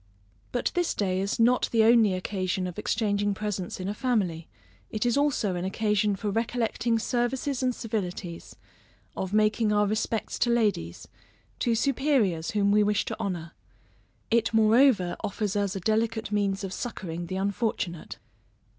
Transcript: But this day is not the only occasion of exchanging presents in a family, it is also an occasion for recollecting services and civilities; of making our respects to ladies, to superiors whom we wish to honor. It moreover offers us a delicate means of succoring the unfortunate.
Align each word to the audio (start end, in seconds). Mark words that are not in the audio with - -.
But 0.51 0.71
this 0.73 0.95
day 0.95 1.21
is 1.21 1.39
not 1.39 1.69
the 1.71 1.83
only 1.83 2.15
occasion 2.15 2.65
of 2.65 2.79
exchanging 2.79 3.35
presents 3.35 3.79
in 3.79 3.87
a 3.87 3.93
family, 3.93 4.47
it 4.89 5.05
is 5.05 5.15
also 5.15 5.53
an 5.53 5.63
occasion 5.63 6.15
for 6.15 6.31
recollecting 6.31 6.97
services 6.97 7.61
and 7.61 7.75
civilities; 7.75 8.55
of 9.15 9.31
making 9.31 9.71
our 9.71 9.85
respects 9.85 10.39
to 10.39 10.49
ladies, 10.49 11.07
to 11.59 11.75
superiors 11.75 12.49
whom 12.49 12.71
we 12.71 12.81
wish 12.81 13.05
to 13.05 13.17
honor. 13.19 13.51
It 14.31 14.51
moreover 14.55 15.17
offers 15.23 15.55
us 15.55 15.75
a 15.75 15.79
delicate 15.79 16.31
means 16.31 16.63
of 16.63 16.73
succoring 16.73 17.27
the 17.27 17.35
unfortunate. 17.35 18.17